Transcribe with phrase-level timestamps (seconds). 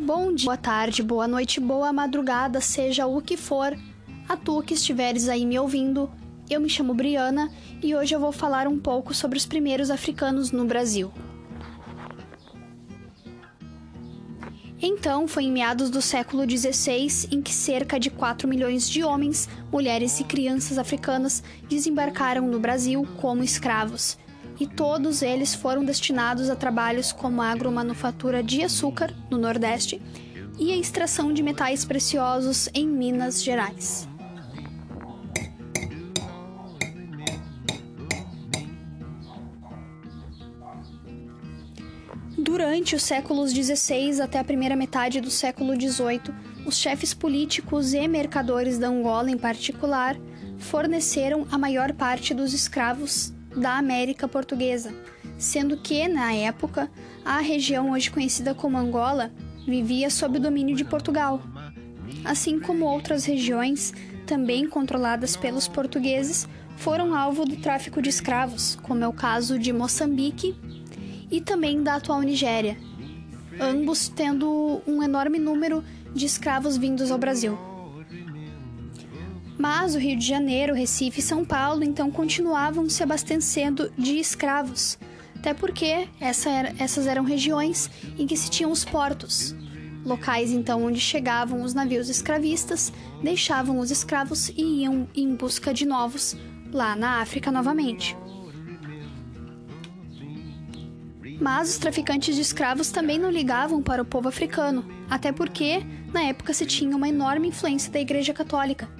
[0.00, 3.76] Bom dia, boa tarde, boa noite, boa madrugada, seja o que for,
[4.28, 6.08] a tu que estiveres aí me ouvindo.
[6.48, 7.50] Eu me chamo Briana
[7.82, 11.12] e hoje eu vou falar um pouco sobre os primeiros africanos no Brasil.
[14.80, 19.48] Então, foi em meados do século XVI em que cerca de 4 milhões de homens,
[19.70, 24.16] mulheres e crianças africanas desembarcaram no Brasil como escravos
[24.60, 30.00] e todos eles foram destinados a trabalhos como a agromanufatura de açúcar, no Nordeste,
[30.58, 34.08] e a extração de metais preciosos em Minas Gerais.
[42.36, 46.34] Durante os séculos XVI até a primeira metade do século XVIII,
[46.66, 50.16] os chefes políticos e mercadores da Angola, em particular,
[50.56, 54.94] forneceram a maior parte dos escravos da América Portuguesa,
[55.36, 56.90] sendo que, na época,
[57.24, 59.32] a região hoje conhecida como Angola
[59.66, 61.42] vivia sob o domínio de Portugal.
[62.24, 63.92] Assim como outras regiões,
[64.26, 69.72] também controladas pelos portugueses, foram alvo do tráfico de escravos, como é o caso de
[69.72, 70.54] Moçambique
[71.30, 72.78] e também da atual Nigéria,
[73.60, 77.58] ambos tendo um enorme número de escravos vindos ao Brasil.
[79.58, 84.96] Mas o Rio de Janeiro, Recife e São Paulo então continuavam se abastecendo de escravos,
[85.34, 89.56] até porque essa era, essas eram regiões em que se tinham os portos,
[90.04, 95.84] locais então onde chegavam os navios escravistas, deixavam os escravos e iam em busca de
[95.84, 96.36] novos
[96.72, 98.16] lá na África novamente.
[101.40, 106.22] Mas os traficantes de escravos também não ligavam para o povo africano, até porque na
[106.22, 108.97] época se tinha uma enorme influência da Igreja Católica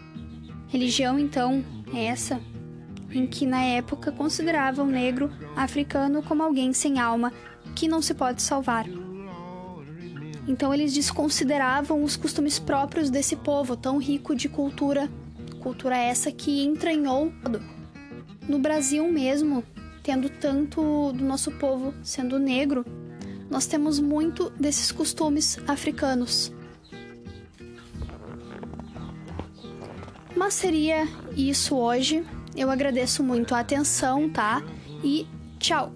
[0.69, 2.41] Religião, então, é essa
[3.11, 7.33] em que na época considerava o negro africano como alguém sem alma
[7.75, 8.86] que não se pode salvar.
[10.47, 15.08] Então eles desconsideravam os costumes próprios desse povo tão rico de cultura,
[15.60, 17.32] cultura essa que entranhou
[18.48, 19.62] no Brasil mesmo,
[20.03, 22.84] tendo tanto do nosso povo sendo negro,
[23.50, 26.53] nós temos muito desses costumes africanos.
[30.38, 32.25] Mas seria isso hoje.
[32.54, 34.62] Eu agradeço muito a atenção, tá?
[35.03, 35.26] E
[35.59, 35.93] tchau!